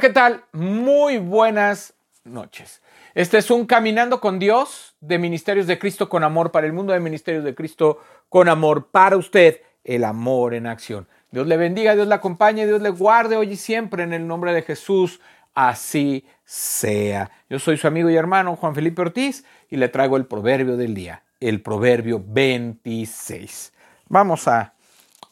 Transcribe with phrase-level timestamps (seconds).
[0.00, 0.44] ¿qué tal?
[0.52, 1.94] Muy buenas
[2.24, 2.82] noches.
[3.14, 6.92] Este es un Caminando con Dios de Ministerios de Cristo con Amor para el mundo
[6.92, 11.08] de Ministerios de Cristo con Amor para usted, el amor en acción.
[11.30, 14.52] Dios le bendiga, Dios le acompañe, Dios le guarde hoy y siempre en el nombre
[14.52, 15.20] de Jesús.
[15.54, 17.30] Así sea.
[17.48, 20.92] Yo soy su amigo y hermano Juan Felipe Ortiz y le traigo el proverbio del
[20.92, 23.72] día, el proverbio 26.
[24.08, 24.74] Vamos a,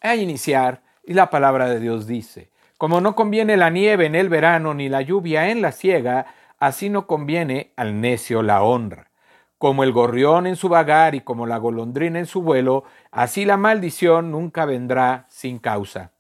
[0.01, 2.54] a iniciar y la palabra de Dios dice,
[2.85, 6.27] como no conviene la nieve en el verano ni la lluvia en la siega,
[6.59, 9.09] así no conviene al necio la honra.
[9.57, 13.57] Como el gorrión en su vagar y como la golondrina en su vuelo, así la
[13.57, 16.11] maldición nunca vendrá sin causa.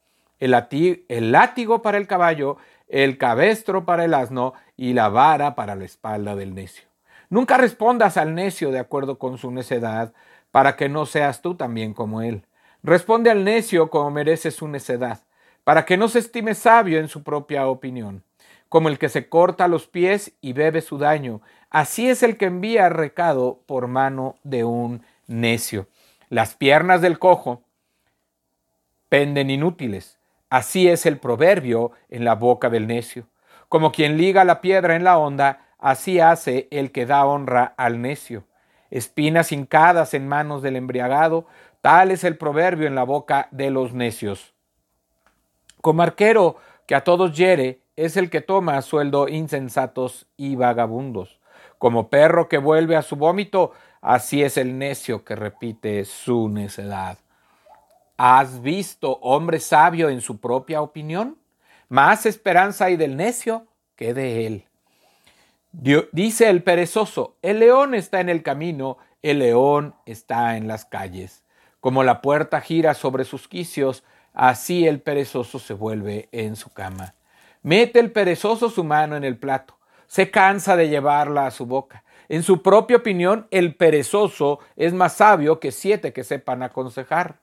[0.41, 0.55] El,
[1.11, 2.57] el látigo para el caballo,
[2.89, 6.85] el cabestro para el asno y la vara para la espalda del necio.
[7.29, 10.15] Nunca respondas al necio de acuerdo con su necedad,
[10.51, 12.47] para que no seas tú también como él.
[12.83, 15.21] Responde al necio como merece su necedad
[15.65, 18.23] para que no se estime sabio en su propia opinión.
[18.69, 21.41] Como el que se corta los pies y bebe su daño,
[21.71, 25.89] así es el que envía recado por mano de un necio.
[26.29, 27.63] Las piernas del cojo
[29.09, 30.19] penden inútiles,
[30.51, 33.27] así es el proverbio en la boca del necio.
[33.69, 38.01] Como quien liga la piedra en la honda, así hace el que da honra al
[38.01, 38.45] necio.
[38.91, 41.47] Espinas hincadas en manos del embriagado,
[41.81, 44.54] tal es el proverbio en la boca de los necios.
[45.85, 51.39] Como arquero que a todos hiere, es el que toma a sueldo insensatos y vagabundos.
[51.77, 57.19] Como perro que vuelve a su vómito, así es el necio que repite su necedad.
[58.17, 61.37] ¿Has visto hombre sabio en su propia opinión?
[61.91, 64.65] Más esperanza hay del necio que de él.
[66.13, 71.45] Dice el perezoso, el león está en el camino, el león está en las calles.
[71.81, 74.03] Como la puerta gira sobre sus quicios,
[74.35, 77.15] Así el perezoso se vuelve en su cama.
[77.63, 79.79] Mete el perezoso su mano en el plato.
[80.09, 82.03] Se cansa de llevarla a su boca.
[82.29, 87.37] En su propia opinión, el perezoso es más sabio que siete que sepan aconsejar.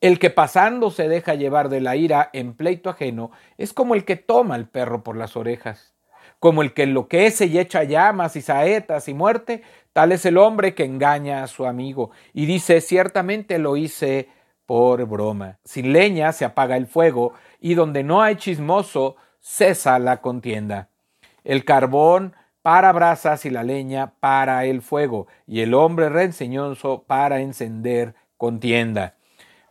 [0.00, 4.04] El que pasando se deja llevar de la ira en pleito ajeno es como el
[4.04, 5.92] que toma al perro por las orejas.
[6.38, 9.62] Como el que enloquece y echa llamas y saetas y muerte,
[9.92, 14.28] tal es el hombre que engaña a su amigo y dice ciertamente lo hice
[14.72, 15.58] por broma.
[15.64, 20.88] Sin leña se apaga el fuego y donde no hay chismoso cesa la contienda.
[21.44, 27.40] El carbón para brasas y la leña para el fuego y el hombre reenseñoso para
[27.40, 29.16] encender contienda.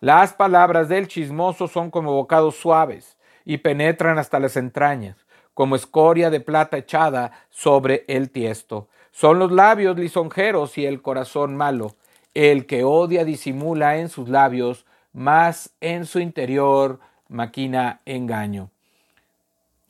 [0.02, 5.26] Las palabras del chismoso son como bocados suaves y penetran hasta las entrañas,
[5.56, 8.88] como escoria de plata echada sobre el tiesto.
[9.10, 11.96] Son los labios lisonjeros y el corazón malo.
[12.36, 18.70] El que odia disimula en sus labios, mas en su interior maquina engaño.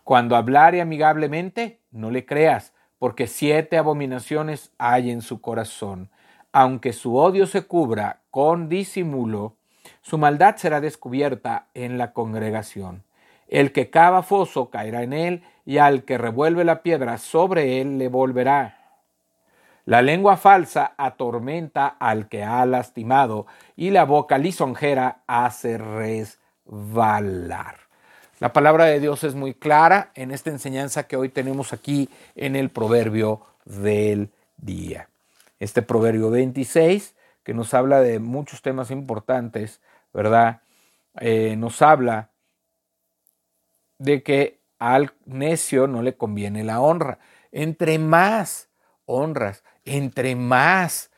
[0.03, 6.09] Cuando hablare amigablemente, no le creas, porque siete abominaciones hay en su corazón.
[6.51, 9.55] Aunque su odio se cubra con disimulo,
[10.01, 13.03] su maldad será descubierta en la congregación.
[13.47, 17.97] El que cava foso caerá en él, y al que revuelve la piedra sobre él
[17.97, 18.80] le volverá.
[19.85, 27.77] La lengua falsa atormenta al que ha lastimado y la boca lisonjera hace resbalar.
[28.39, 32.55] La palabra de Dios es muy clara en esta enseñanza que hoy tenemos aquí en
[32.55, 35.09] el proverbio del día.
[35.59, 39.79] Este proverbio 26, que nos habla de muchos temas importantes,
[40.13, 40.61] ¿verdad?
[41.19, 42.29] Eh, nos habla
[43.97, 47.19] de que al necio no le conviene la honra.
[47.51, 48.69] Entre más
[49.05, 51.11] honras, entre más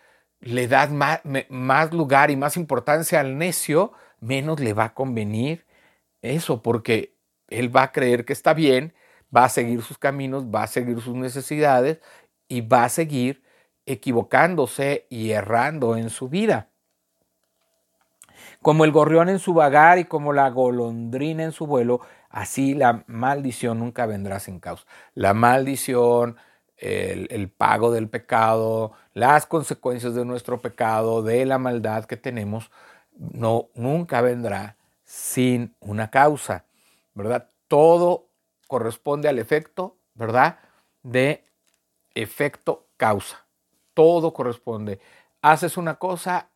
[0.43, 5.65] le das más, lugar y más importancia al necio, menos le va a convenir
[6.21, 7.15] eso, porque
[7.47, 8.93] él va a creer que está bien,
[9.35, 11.99] va a seguir sus caminos, va a seguir sus necesidades
[12.47, 13.43] y va a seguir
[13.85, 16.69] equivocándose y errando en su vida.
[18.61, 23.03] Como el gorrión en su vagar y como la golondrina en su vuelo, así la
[23.07, 24.85] maldición nunca vendrá sin causa.
[25.13, 26.37] La maldición,
[26.83, 32.71] el, pago del pecado, las consecuencias de nuestro pecado, de la maldad que tenemos,
[33.17, 34.75] no, nunca vendrá
[35.05, 36.65] sin una causa,
[37.13, 37.49] ¿verdad?
[37.69, 38.27] Todo
[38.67, 40.59] corresponde al efecto, ¿verdad?
[41.03, 41.45] De
[42.15, 43.45] efecto causa.
[43.93, 44.99] Todo corresponde.
[45.41, 46.49] Haces una cosa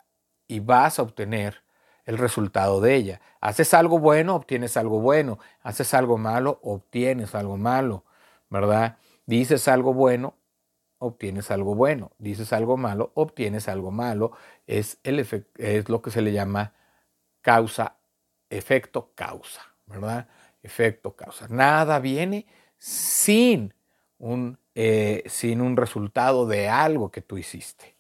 [0.47, 1.61] y vas a obtener
[2.05, 3.21] el resultado de ella.
[3.39, 5.39] Haces algo bueno, obtienes algo bueno.
[5.61, 8.03] Haces algo malo, obtienes algo malo,
[8.49, 8.97] ¿verdad?
[9.27, 10.33] Dices algo bueno,
[10.97, 12.11] obtienes algo bueno.
[12.17, 14.31] Dices algo malo, obtienes algo malo.
[14.65, 14.99] Es,
[15.87, 16.73] lo que se le llama
[17.41, 17.97] causa,
[18.49, 20.27] efecto, causa, ¿verdad?
[20.67, 21.47] efecto, causa.
[21.49, 22.45] Nada viene
[22.77, 23.73] sin
[24.19, 27.95] un, eh, sin un resultado de algo que tú hiciste.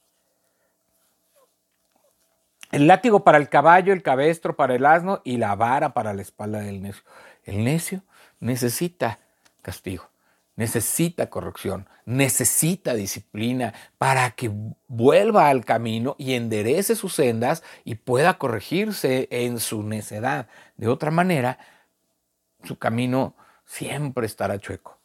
[2.71, 6.21] El látigo para el caballo, el cabestro para el asno y la vara para la
[6.21, 7.03] espalda del necio.
[7.45, 8.03] El necio
[8.39, 9.19] necesita
[9.61, 10.09] castigo,
[10.57, 14.51] necesita corrección, necesita disciplina para que
[14.87, 20.47] vuelva al camino y enderece sus sendas y pueda corregirse en su necedad.
[20.75, 21.59] De otra manera,
[22.65, 24.97] su camino siempre estará chueco.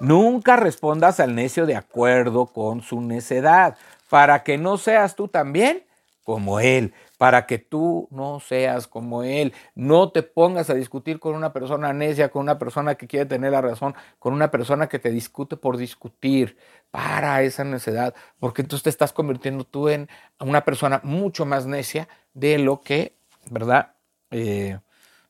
[0.00, 3.76] Nunca respondas al necio de acuerdo con su necedad,
[4.10, 5.84] para que no seas tú también
[6.24, 9.52] como él, para que tú no seas como él.
[9.74, 13.52] No te pongas a discutir con una persona necia, con una persona que quiere tener
[13.52, 16.56] la razón, con una persona que te discute por discutir.
[16.90, 20.08] Para esa necedad, porque entonces te estás convirtiendo tú en
[20.38, 23.16] una persona mucho más necia de lo que,
[23.50, 23.94] ¿verdad?
[24.30, 24.78] Eh,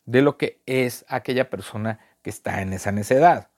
[0.04, 3.48] de lo que es aquella persona que está en esa necedad.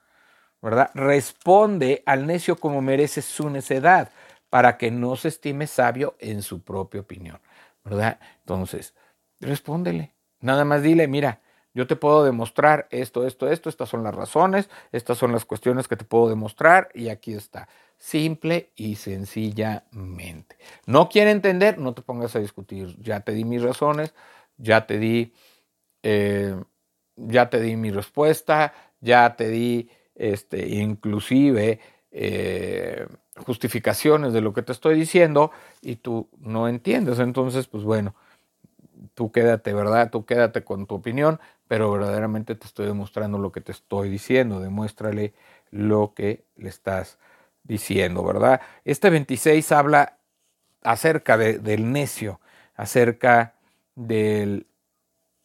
[0.61, 0.91] ¿verdad?
[0.93, 4.09] Responde al necio como merece su necedad,
[4.49, 7.39] para que no se estime sabio en su propia opinión,
[7.87, 8.19] ¿verdad?
[8.39, 8.93] Entonces,
[9.39, 10.13] respóndele.
[10.39, 11.41] Nada más dile, mira,
[11.73, 15.87] yo te puedo demostrar esto, esto, esto, estas son las razones, estas son las cuestiones
[15.87, 17.69] que te puedo demostrar y aquí está.
[17.97, 20.57] Simple y sencillamente.
[20.85, 22.95] No quiere entender, no te pongas a discutir.
[22.99, 24.13] Ya te di mis razones,
[24.57, 25.33] ya te di,
[26.03, 26.55] eh,
[27.15, 31.79] ya te di mi respuesta, ya te di este, inclusive
[32.11, 33.07] eh,
[33.45, 35.51] justificaciones de lo que te estoy diciendo
[35.81, 37.19] y tú no entiendes.
[37.19, 38.15] Entonces, pues bueno,
[39.13, 40.09] tú quédate, ¿verdad?
[40.11, 44.59] Tú quédate con tu opinión, pero verdaderamente te estoy demostrando lo que te estoy diciendo.
[44.59, 45.33] Demuéstrale
[45.71, 47.17] lo que le estás
[47.63, 48.61] diciendo, ¿verdad?
[48.85, 50.17] Este 26 habla
[50.83, 52.39] acerca del necio,
[52.75, 53.55] acerca
[53.95, 54.67] del,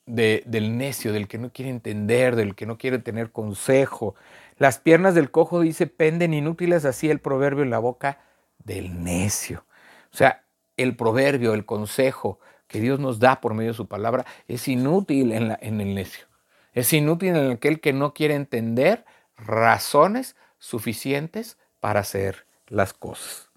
[0.06, 4.14] del necio, del que no quiere entender, del que no quiere tener consejo,
[4.56, 8.20] las piernas del cojo, dice, penden inútiles, así el proverbio en la boca
[8.58, 9.64] del necio.
[10.12, 10.44] O sea,
[10.76, 15.32] el proverbio, el consejo que Dios nos da por medio de su palabra es inútil
[15.32, 16.26] en, la, en el necio.
[16.72, 19.04] Es inútil en aquel que no quiere entender
[19.36, 23.50] razones suficientes para hacer las cosas.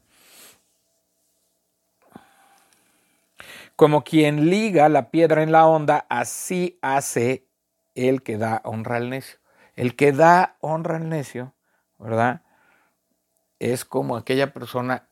[3.75, 7.45] Como quien liga la piedra en la onda, así hace
[7.94, 9.38] el que da honra al necio.
[9.75, 11.54] El que da honra al necio,
[12.00, 12.42] ¿verdad?
[13.60, 15.07] Es como aquella persona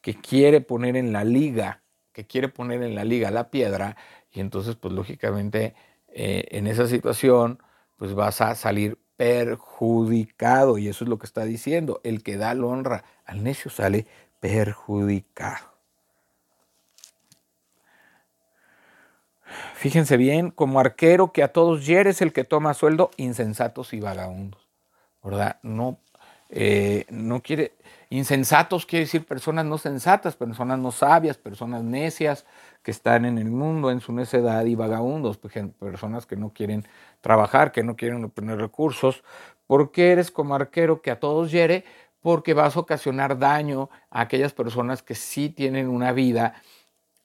[0.00, 1.82] que quiere poner en la liga,
[2.12, 3.96] que quiere poner en la liga la piedra,
[4.32, 5.74] y entonces, pues lógicamente,
[6.08, 7.62] eh, en esa situación,
[7.96, 12.54] pues vas a salir perjudicado, y eso es lo que está diciendo, el que da
[12.54, 14.06] la honra al necio sale
[14.40, 15.77] perjudicado.
[19.74, 24.68] Fíjense bien, como arquero que a todos hieres el que toma sueldo, insensatos y vagabundos.
[25.22, 25.58] ¿Verdad?
[25.62, 25.98] No,
[26.50, 27.72] eh, no quiere.
[28.10, 32.46] Insensatos quiere decir personas no sensatas, personas no sabias, personas necias
[32.82, 35.38] que están en el mundo en su necedad y vagabundos,
[35.78, 36.86] personas que no quieren
[37.20, 39.22] trabajar, que no quieren obtener recursos.
[39.66, 41.84] porque eres como arquero que a todos hiere?
[42.22, 46.54] Porque vas a ocasionar daño a aquellas personas que sí tienen una vida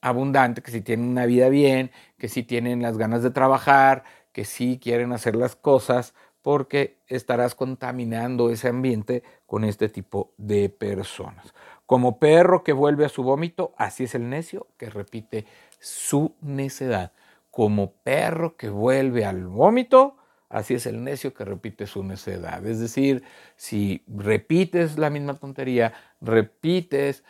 [0.04, 4.44] abundante, que si tienen una vida bien, que si tienen las ganas de trabajar, que
[4.44, 11.54] si quieren hacer las cosas, porque estarás contaminando ese ambiente con este tipo de personas.
[11.86, 15.46] Como perro que vuelve a su vómito, así es el necio que repite
[15.80, 17.12] su necedad.
[17.50, 20.18] Como perro que vuelve al vómito,
[20.50, 22.66] así es el necio que repite su necedad.
[22.66, 23.22] Es decir,
[23.56, 27.24] si repites la misma tontería, repites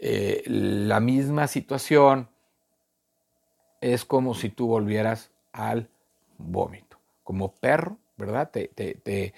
[0.00, 2.28] eh, la misma situación
[3.80, 5.88] es como si tú volvieras al
[6.38, 6.98] vómito.
[7.22, 8.50] Como perro, ¿verdad?
[8.50, 9.34] Te, te,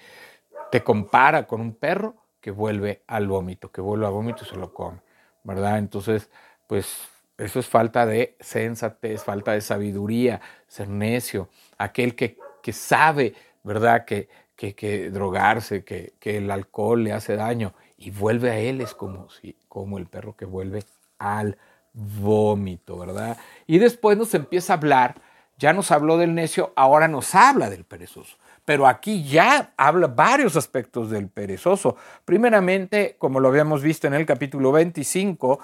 [0.71, 4.55] te, compara con un perro que vuelve al vómito, que vuelve al vómito y se
[4.55, 4.99] lo come,
[5.43, 5.77] ¿verdad?
[5.77, 6.29] Entonces,
[6.67, 13.33] pues eso es falta de sensatez, falta de sabiduría, ser necio, aquel que, que sabe,
[13.63, 14.05] ¿verdad?
[14.05, 18.81] Que, que, que drogarse, que, que, el alcohol le hace daño y vuelve a él,
[18.81, 20.83] es como, si, como el perro que vuelve
[21.19, 21.57] al
[21.93, 23.37] vómito, ¿verdad?
[23.67, 25.15] Y después nos empieza a hablar,
[25.57, 28.37] ya nos habló del necio, ahora nos habla del perezoso.
[28.65, 31.97] Pero aquí ya habla varios aspectos del perezoso.
[32.25, 35.59] Primeramente, como lo habíamos visto en el capítulo 25,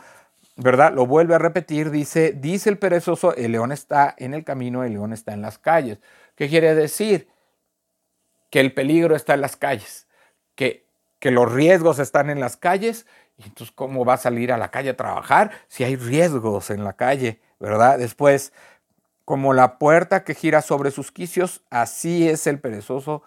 [0.57, 0.93] ¿verdad?
[0.93, 4.93] Lo vuelve a repetir, dice, dice el perezoso, el león está en el camino, el
[4.93, 5.99] león está en las calles.
[6.35, 7.29] ¿Qué quiere decir?
[8.49, 10.07] Que el peligro está en las calles,
[10.55, 10.89] que
[11.19, 13.05] que los riesgos están en las calles.
[13.37, 16.83] Y entonces, ¿cómo va a salir a la calle a trabajar si hay riesgos en
[16.83, 17.41] la calle?
[17.59, 17.97] ¿Verdad?
[17.99, 18.53] Después,
[19.25, 23.23] Como la puerta que gira sobre sus quicios, así es el perezoso,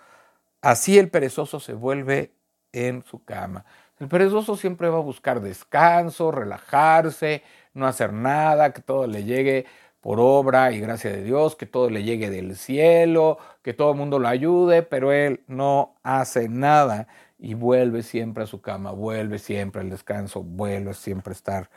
[0.63, 2.33] así el perezoso se vuelve
[2.73, 3.65] en su cama.
[4.01, 9.67] El perezoso siempre va a buscar descanso, relajarse, no hacer nada, que todo le llegue
[10.03, 13.99] por obra y gracia de Dios, que todo le llegue del cielo, que todo el
[13.99, 19.39] mundo lo ayude, pero él no hace nada y vuelve siempre a su cama, vuelve
[19.39, 21.71] siempre al descanso, vuelve siempre a estar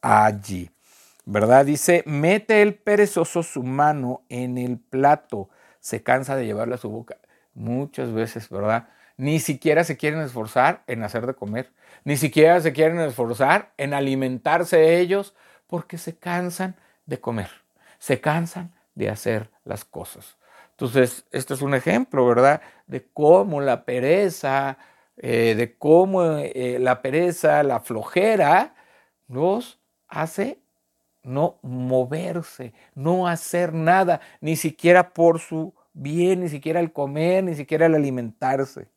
[0.00, 0.70] allí.
[1.24, 1.66] ¿verdad?
[1.66, 5.48] Dice, mete el perezoso su mano en el plato,
[5.80, 7.16] se cansa de llevarla a su boca.
[7.54, 8.88] Muchas veces, ¿verdad?
[9.16, 11.72] Ni siquiera se quieren esforzar en hacer de comer,
[12.04, 15.34] ni siquiera se quieren esforzar en alimentarse ellos,
[15.66, 16.76] porque se cansan
[17.06, 17.50] de comer,
[18.02, 20.36] se cansan de hacer las cosas.
[20.72, 22.60] Entonces, este es un ejemplo, ¿verdad?
[22.88, 24.76] De cómo la pereza,
[25.16, 28.74] eh, de cómo eh, la pereza, la flojera,
[29.28, 29.78] los
[30.08, 30.58] hace
[31.22, 37.54] no moverse, no hacer nada, ni siquiera por su bien, ni siquiera el comer, ni
[37.54, 38.88] siquiera el alimentarse.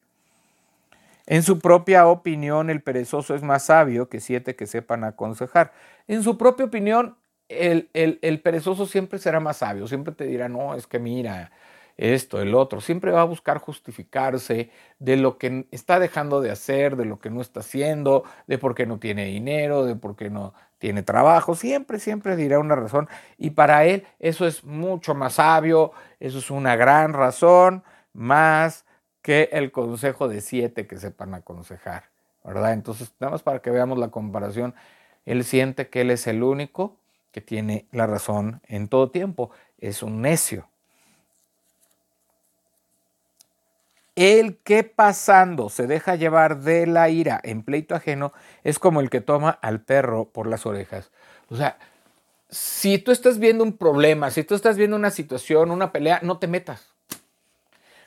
[1.27, 5.73] En su propia opinión, el perezoso es más sabio que siete que sepan aconsejar.
[6.07, 7.17] En su propia opinión,
[7.49, 11.51] el, el, el perezoso siempre será más sabio, siempre te dirá, no, es que mira,
[11.97, 16.97] esto, el otro, siempre va a buscar justificarse de lo que está dejando de hacer,
[16.97, 20.29] de lo que no está haciendo, de por qué no tiene dinero, de por qué
[20.29, 25.35] no tiene trabajo, siempre, siempre dirá una razón y para él eso es mucho más
[25.35, 27.83] sabio, eso es una gran razón,
[28.13, 28.85] más
[29.21, 32.09] que el consejo de siete que sepan aconsejar,
[32.43, 32.73] ¿verdad?
[32.73, 34.75] Entonces, nada más para que veamos la comparación,
[35.25, 36.97] él siente que él es el único
[37.35, 40.69] que tiene la razón en todo tiempo, es un necio.
[44.15, 48.31] El que pasando se deja llevar de la ira en pleito ajeno
[48.63, 51.11] es como el que toma al perro por las orejas.
[51.49, 51.77] O sea,
[52.49, 56.37] si tú estás viendo un problema, si tú estás viendo una situación, una pelea, no
[56.37, 56.93] te metas.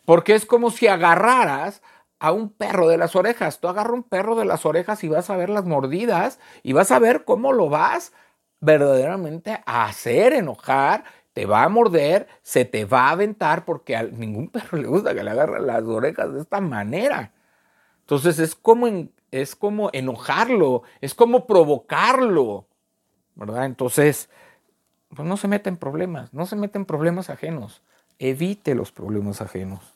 [0.07, 1.83] Porque es como si agarraras
[2.19, 3.61] a un perro de las orejas.
[3.61, 6.93] Tú agarras un perro de las orejas y vas a ver las mordidas y vas
[6.93, 8.15] a ver cómo lo vas
[8.61, 11.05] verdaderamente a hacer enojar
[11.39, 15.15] te va a morder, se te va a aventar porque a ningún perro le gusta
[15.15, 17.33] que le agarren las orejas de esta manera.
[18.01, 18.89] Entonces es como,
[19.31, 22.67] es como enojarlo, es como provocarlo,
[23.37, 23.67] ¿verdad?
[23.67, 24.29] Entonces,
[25.15, 27.83] pues no se mete en problemas, no se mete en problemas ajenos,
[28.19, 29.95] evite los problemas ajenos.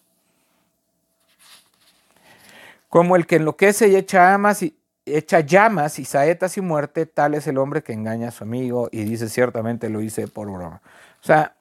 [2.89, 7.35] Como el que enloquece y echa llamas y, echa llamas y saetas y muerte, tal
[7.35, 10.83] es el hombre que engaña a su amigo y dice ciertamente lo hice por broma.
[11.21, 11.57] O sea,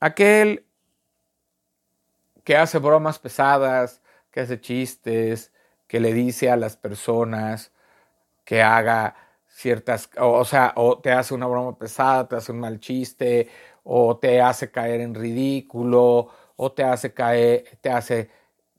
[0.00, 0.66] aquel
[2.44, 5.52] que hace bromas pesadas, que hace chistes,
[5.86, 7.72] que le dice a las personas
[8.44, 9.14] que haga
[9.46, 13.48] ciertas, o, sea, o te hace una broma pesada, te hace un mal chiste,
[13.84, 18.30] o te hace caer en ridículo, o te hace caer, te hace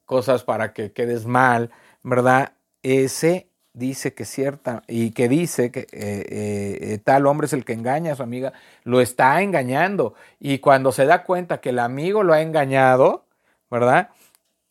[0.06, 1.72] cosas para que quedes mal,
[2.04, 2.54] ¿verdad?
[2.82, 7.74] Ese dice que cierta y que dice que eh, eh, tal hombre es el que
[7.74, 8.54] engaña a su amiga,
[8.84, 10.14] lo está engañando.
[10.40, 13.26] Y cuando se da cuenta que el amigo lo ha engañado,
[13.70, 14.10] ¿verdad?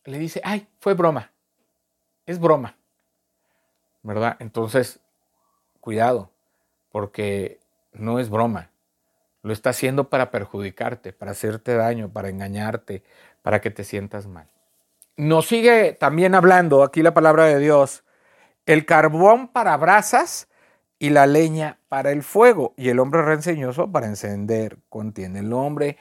[0.05, 1.33] Le dice, ay, fue broma,
[2.27, 2.77] es broma,
[4.03, 4.37] ¿verdad?
[4.39, 5.01] Entonces,
[5.81, 6.31] cuidado,
[6.91, 7.61] porque
[7.93, 8.71] no es broma.
[9.43, 13.03] Lo está haciendo para perjudicarte, para hacerte daño, para engañarte,
[13.43, 14.47] para que te sientas mal.
[15.17, 18.05] Nos sigue también hablando aquí la palabra de Dios
[18.67, 20.49] el carbón para brasas
[20.99, 25.41] y la leña para el fuego, y el hombre renceñoso para encender contiene.
[25.41, 25.99] El hombre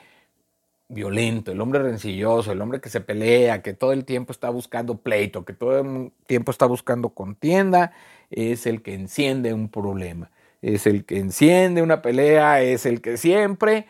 [0.88, 5.00] violento, el hombre rencilloso, el hombre que se pelea, que todo el tiempo está buscando
[5.00, 7.94] pleito, que todo el tiempo está buscando contienda,
[8.30, 10.30] es el que enciende un problema,
[10.62, 13.88] es el que enciende una pelea, es el que siempre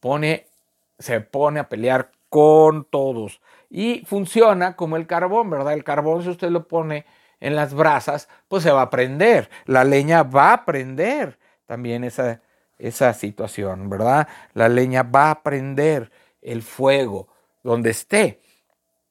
[0.00, 0.46] pone,
[0.98, 3.40] se pone a pelear con todos.
[3.70, 5.74] Y funciona como el carbón, ¿verdad?
[5.74, 7.06] El carbón, si usted lo pone
[7.44, 9.50] en las brasas, pues se va a prender.
[9.66, 12.40] La leña va a prender también esa,
[12.78, 14.26] esa situación, ¿verdad?
[14.54, 16.10] La leña va a prender
[16.40, 17.28] el fuego
[17.62, 18.40] donde esté,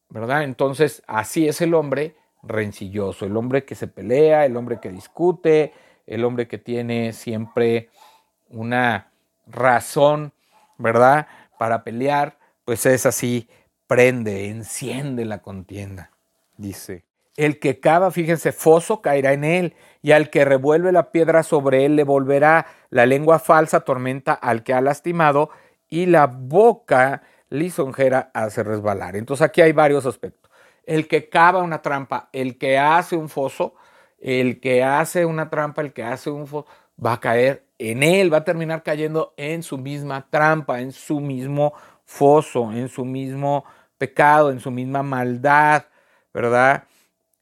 [0.10, 0.44] ¿verdad?
[0.44, 5.72] Entonces, así es el hombre rencilloso, el hombre que se pelea, el hombre que discute,
[6.08, 7.92] el hombre que tiene siempre
[8.50, 9.12] una
[9.46, 10.34] razón,
[10.80, 11.28] ¿verdad?
[11.60, 13.48] Para pelear, pues es así,
[13.86, 16.10] prende, enciende la contienda,
[16.58, 17.06] dice.
[17.36, 21.86] El que cava, fíjense, foso caerá en él, y al que revuelve la piedra sobre
[21.86, 22.68] él le volverá.
[22.90, 25.50] La lengua falsa tormenta al que ha lastimado,
[25.90, 29.16] y la boca lisonjera hace resbalar.
[29.16, 30.52] Entonces aquí hay varios aspectos.
[30.86, 33.76] El que cava una trampa, el que hace un foso,
[34.20, 36.68] el que hace una trampa, el que hace un foso,
[37.04, 41.20] va a caer en él, va a terminar cayendo en su misma trampa, en su
[41.20, 41.74] mismo
[42.06, 43.66] foso, en su mismo
[43.98, 45.86] pecado, en su misma maldad,
[46.34, 46.84] ¿verdad?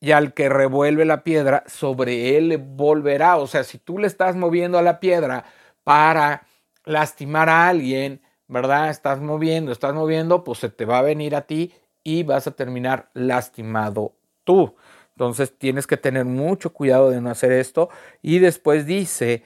[0.01, 3.37] Y al que revuelve la piedra, sobre él volverá.
[3.37, 5.45] O sea, si tú le estás moviendo a la piedra
[5.83, 6.47] para
[6.83, 8.89] lastimar a alguien, ¿verdad?
[8.89, 12.51] Estás moviendo, estás moviendo, pues se te va a venir a ti y vas a
[12.51, 14.75] terminar lastimado tú.
[15.15, 17.89] Entonces tienes que tener mucho cuidado de no hacer esto.
[18.21, 19.43] Y después dice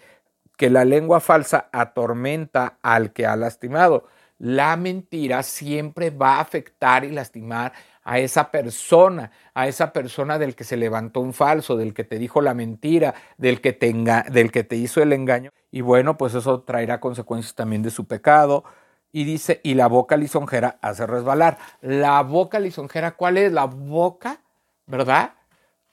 [0.57, 4.07] que la lengua falsa atormenta al que ha lastimado.
[4.37, 7.73] La mentira siempre va a afectar y lastimar
[8.03, 12.19] a esa persona, a esa persona del que se levantó un falso, del que te
[12.19, 15.51] dijo la mentira, del que te, del que te hizo el engaño.
[15.71, 18.63] Y bueno, pues eso traerá consecuencias también de su pecado.
[19.11, 21.57] Y dice, y la boca lisonjera hace resbalar.
[21.81, 23.51] La boca lisonjera, ¿cuál es?
[23.51, 24.41] La boca,
[24.85, 25.33] ¿verdad?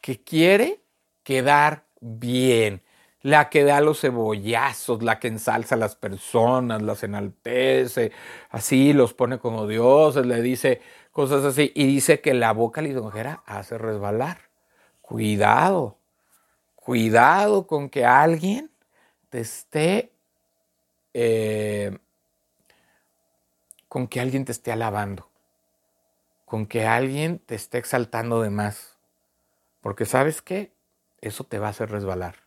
[0.00, 0.82] Que quiere
[1.22, 2.81] quedar bien
[3.22, 8.12] la que da los cebollazos, la que ensalza a las personas, las enaltece,
[8.50, 10.80] así los pone como dioses, le dice
[11.12, 14.50] cosas así, y dice que la boca lisonjera hace resbalar.
[15.00, 15.98] Cuidado,
[16.74, 18.70] cuidado con que alguien
[19.30, 20.12] te esté,
[21.14, 21.96] eh,
[23.88, 25.28] con que alguien te esté alabando,
[26.44, 28.98] con que alguien te esté exaltando de más,
[29.80, 30.72] porque sabes qué,
[31.20, 32.41] eso te va a hacer resbalar.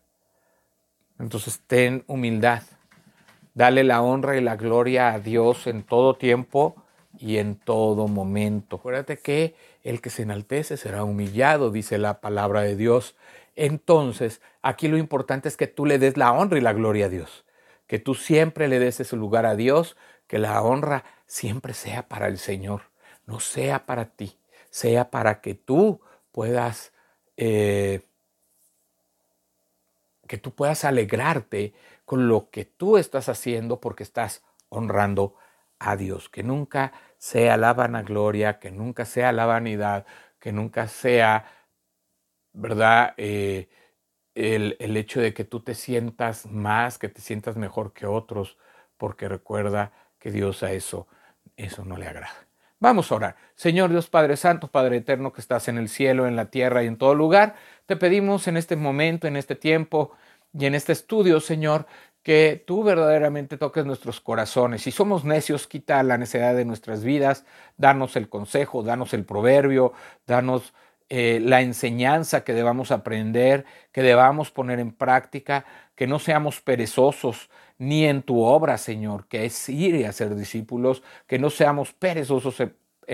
[1.20, 2.64] Entonces ten humildad.
[3.54, 6.76] Dale la honra y la gloria a Dios en todo tiempo
[7.18, 8.78] y en todo momento.
[8.78, 13.16] Acuérdate que el que se enaltece será humillado, dice la palabra de Dios.
[13.56, 17.10] Entonces, aquí lo importante es que tú le des la honra y la gloria a
[17.10, 17.46] Dios.
[17.88, 19.96] Que tú siempre le des ese lugar a Dios,
[20.28, 22.82] que la honra siempre sea para el Señor,
[23.26, 24.38] no sea para ti,
[24.70, 26.92] sea para que tú puedas
[27.38, 28.02] eh,
[30.28, 31.74] que tú puedas alegrarte
[32.06, 35.36] con lo que tú estás haciendo porque estás honrando
[35.80, 36.30] a Dios.
[36.30, 40.06] Que nunca sea la vanagloria, que nunca sea la vanidad,
[40.40, 41.46] que nunca sea,
[42.54, 43.14] ¿verdad?
[43.18, 43.70] Eh,
[44.36, 48.58] el, el hecho de que tú te sientas más, que te sientas mejor que otros,
[48.98, 51.08] porque recuerda que Dios a eso,
[51.58, 52.46] eso no le agrada.
[52.80, 53.36] Vamos a orar.
[53.56, 56.88] Señor Dios Padre Santo, Padre Eterno que estás en el cielo, en la tierra y
[56.88, 60.12] en todo lugar, te pedimos en este momento, en este tiempo
[60.58, 61.86] y en este estudio, Señor,
[62.24, 64.82] que tú verdaderamente toques nuestros corazones.
[64.82, 67.46] Si somos necios, quita la necedad de nuestras vidas,
[67.78, 69.94] danos el consejo, danos el proverbio,
[70.26, 70.74] danos
[71.10, 77.50] eh, la enseñanza que debamos aprender, que debamos poner en práctica, que no seamos perezosos,
[77.78, 82.60] ni en tu obra, Señor, que es ir y hacer discípulos, que no seamos perezosos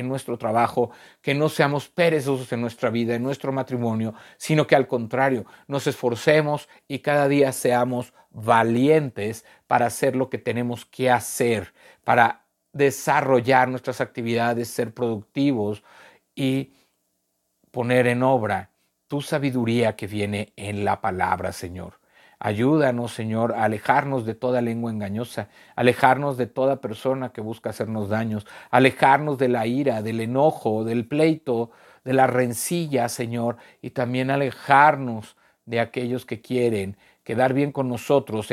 [0.08, 4.88] nuestro trabajo, que no seamos perezosos en nuestra vida, en nuestro matrimonio, sino que al
[4.88, 11.74] contrario, nos esforcemos y cada día seamos valientes para hacer lo que tenemos que hacer,
[12.04, 15.84] para desarrollar nuestras actividades, ser productivos
[16.36, 16.74] y
[17.72, 18.72] poner en obra
[19.08, 22.01] tu sabiduría que viene en la palabra, Señor.
[22.44, 28.10] Ayúdanos, Señor, a alejarnos de toda lengua engañosa, alejarnos de toda persona que busca hacernos
[28.10, 31.70] daños, alejarnos de la ira, del enojo, del pleito,
[32.04, 38.50] de la rencilla, Señor, y también alejarnos de aquellos que quieren quedar bien con nosotros,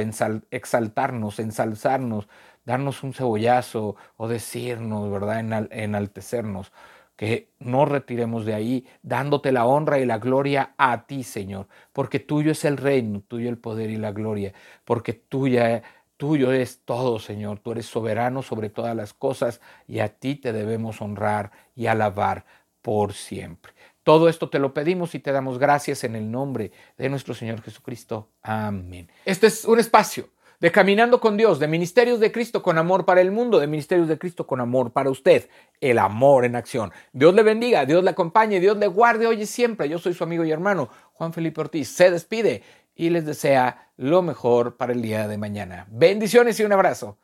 [0.50, 2.28] exaltarnos, ensalzarnos,
[2.66, 6.72] darnos un cebollazo o decirnos, ¿verdad?, enaltecernos
[7.18, 12.20] que no retiremos de ahí, dándote la honra y la gloria a ti, Señor, porque
[12.20, 14.54] tuyo es el reino, tuyo el poder y la gloria,
[14.84, 15.82] porque tuya,
[16.16, 20.52] tuyo es todo, Señor, tú eres soberano sobre todas las cosas y a ti te
[20.52, 22.44] debemos honrar y alabar
[22.82, 23.72] por siempre.
[24.04, 27.62] Todo esto te lo pedimos y te damos gracias en el nombre de nuestro Señor
[27.62, 28.28] Jesucristo.
[28.42, 29.10] Amén.
[29.24, 30.28] Este es un espacio
[30.60, 34.08] de Caminando con Dios, de Ministerios de Cristo con amor para el mundo, de Ministerios
[34.08, 35.48] de Cristo con amor para usted,
[35.80, 36.92] el amor en acción.
[37.12, 39.88] Dios le bendiga, Dios le acompañe, Dios le guarde hoy y siempre.
[39.88, 41.88] Yo soy su amigo y hermano Juan Felipe Ortiz.
[41.88, 42.62] Se despide
[42.96, 45.86] y les desea lo mejor para el día de mañana.
[45.90, 47.18] Bendiciones y un abrazo.